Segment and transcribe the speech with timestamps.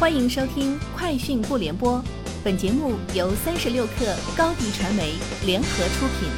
[0.00, 1.98] 欢迎收听《快讯不联播》，
[2.42, 5.12] 本节目由三十六克高低传媒
[5.44, 6.30] 联合出品。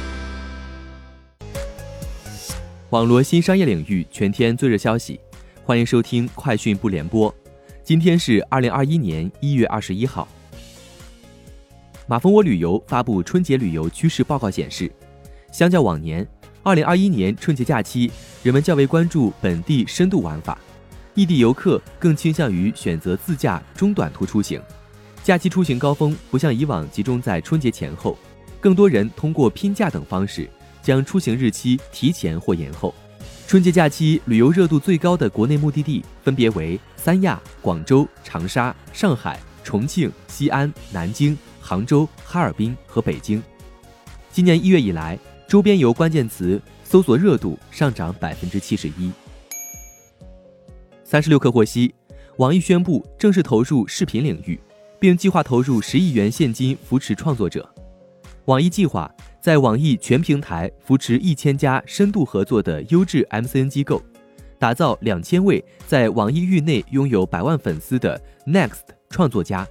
[2.89, 5.17] 网络新商业领域全天最热消息，
[5.63, 7.31] 欢迎收听《快讯不联播》。
[7.85, 10.27] 今天是二零二一年一月二十一号。
[12.05, 14.91] 马蜂窝旅游发布春节旅游趋势报告显示，
[15.53, 16.27] 相较往年，
[16.63, 18.11] 二零二一年春节假期，
[18.43, 20.57] 人们较为关注本地深度玩法。
[21.15, 24.59] 异地游客更倾向于选择自驾中短途出行，
[25.23, 28.17] 假期出行高峰不像以往集中在春节前后，
[28.59, 30.49] 更多人通过拼假等方式
[30.81, 32.93] 将出行日期提前或延后。
[33.47, 43.41] 春节假期旅游热度最高的国内目的地分别为三亚、广州、长沙、上海、重庆、西安、南京、杭州、哈尔滨和北京。
[44.31, 49.11] 今年一月以来，周边游关键词搜索热度上涨百分之七十一。
[51.03, 51.93] 三十六氪获悉，
[52.37, 54.59] 网易宣布正式投入视频领域，
[54.99, 57.69] 并计划投入十亿元现金扶持创作者。
[58.45, 64.01] 网易计划在网易全平台扶持一千家深度合作的优质 MCN 机构，
[64.57, 69.67] 打造两千位在网易域内拥有百万粉丝的 Next 创作家，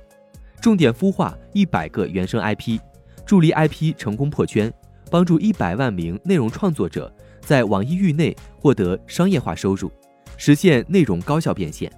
[0.61, 2.79] 重点孵化一百个原生 IP，
[3.27, 4.73] 助力 IP 成功破圈，
[5.11, 9.91] 帮助一百万名内容创作者在网易域内获得商业化收入。
[10.37, 11.91] 实现内容高效变现。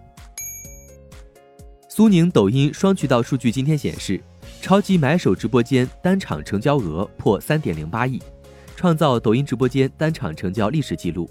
[1.88, 4.20] 苏宁、抖音双渠道数据今天显示，
[4.60, 8.20] 超级买手直播间单场成交额破三点零八亿，
[8.74, 11.30] 创造抖音直播间单场成交历史记录。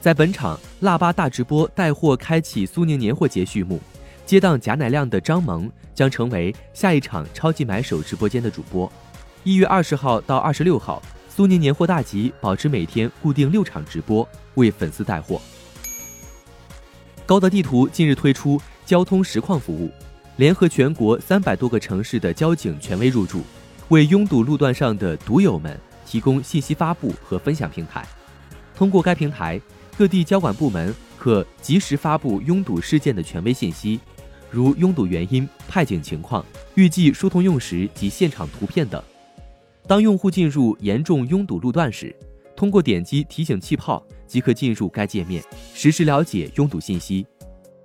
[0.00, 3.80] 在本场腊八大直播带货开启苏宁年货节序幕，
[4.26, 8.92] 接档贾乃亮的张萌将成为下一场超级买手直播间的主播。
[9.44, 15.40] 一月二十号到二十六号，苏宁年货大集保持每天固定六场直播，为粉丝带货。
[17.32, 19.90] 高德地图近日推出交通实况服务，
[20.36, 23.40] 联合全国三百多个城市的交警权威入驻，
[23.88, 28.06] 为拥堵路段上的堵友们提供信息发布和分享平台。
[28.76, 29.58] 通过该平台，
[29.96, 33.98] 各地交管部门可及时发布拥堵事件的权威信息，
[34.50, 39.02] 如拥堵原因、派警情况、预计疏通用时及现场图片等。
[39.86, 42.14] 当用户进入严重拥堵路段时，
[42.54, 44.04] 通过点击提醒气泡。
[44.32, 45.44] 即可进入该界面，
[45.74, 47.26] 实时了解拥堵信息。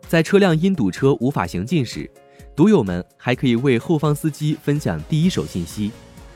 [0.07, 2.09] 在车辆因堵车无法行进时，
[2.55, 5.91] 堵友们还可以为后方司机分享第一手信息。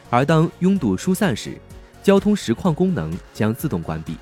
[0.10, 1.58] 而当拥堵疏散时，
[2.04, 4.18] 交通实况功能将自动关闭。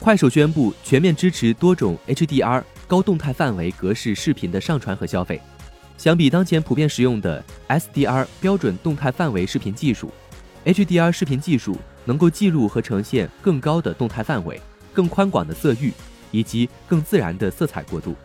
[0.00, 5.38] 快手宣布全面支持多种 HDR 高动态范围格式视频的上传和消费。
[5.98, 10.10] 相比当前普遍使用的 SDR 标准动态范围视频技术
[10.64, 11.76] ，HDR 视频技术。
[12.08, 14.58] 能够记录和呈现更高的动态范围、
[14.94, 15.92] 更宽广的色域
[16.30, 18.16] 以及更自然的色彩过渡。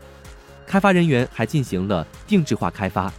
[0.65, 3.11] 开发人员还进行了定制化开发，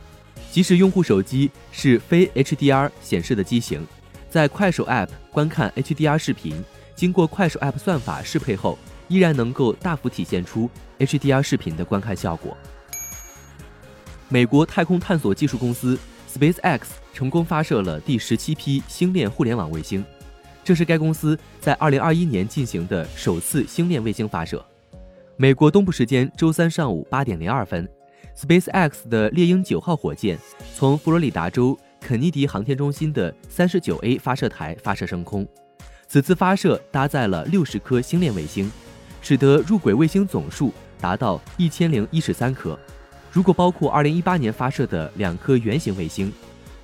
[0.51, 3.87] 即使用户手机是非 HDR 显示的机型，
[4.31, 6.65] 在快手 App 观看 HDR 视频，
[6.97, 12.57] 经过快手 App 算法适配后，依然能够大幅体现出 HDR 视频的观看效果。
[14.31, 15.99] 美国太空探索技术公司
[16.35, 16.81] SpaceX
[17.13, 20.03] 成功发射了第十七批星链互联网卫星。
[20.65, 24.65] 这是该公司在二零二一年进行的首次星链卫星发射。
[25.37, 27.87] 美国东部时间周三上午八点零二分
[28.35, 30.39] ，SpaceX 的猎鹰九号火箭
[30.75, 35.47] 从佛罗里达州肯尼迪航天中心的三十九 A 发射台发射升空。
[36.09, 38.71] 此次发射搭载了六十颗星链卫星，
[39.21, 42.79] 使得入轨卫星总数达到一千零一十三颗。
[43.31, 46.33] 如果包括二零一八年发射的两颗圆形卫星，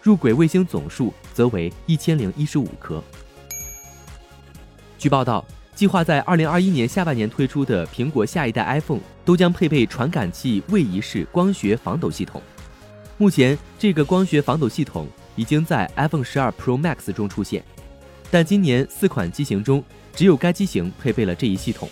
[0.02, 3.02] 入轨卫星总数则为一千零一十五颗。
[5.00, 5.42] 据报道，
[5.74, 12.42] 计划在二零二一年下半年推出的苹果下一代 iPhone 都将配备传感器位移式光学防抖系统。
[13.16, 15.06] 目前，这个光学防抖系统
[15.36, 17.64] 已经在 iPhone 十二 Pro Max 中出现，
[18.30, 19.82] 但今年四款机型中
[20.14, 21.88] 只有该机型配备了这一系统。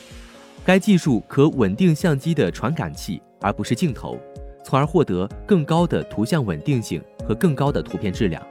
[0.63, 4.21] 该技术可稳定相机的传感器，而不是镜头，
[4.63, 8.47] 从而获得更高的图像稳定性和更高的图片质量。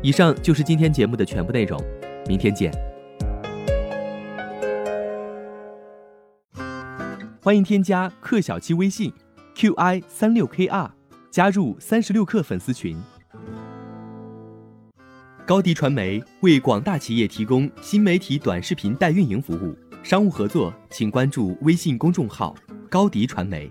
[0.00, 1.76] 以上就是今天节目的全部内容，
[2.28, 2.72] 明天见。
[7.44, 9.12] 欢迎添加克小七微信
[9.56, 10.88] ，qi 三六 kr，
[11.28, 12.96] 加入三十六氪粉丝群。
[15.44, 22.54] 高迪传媒为广大企业提供新媒体短视频代运营服务，商务合作请关注微信公众号
[22.88, 23.68] 高迪传媒。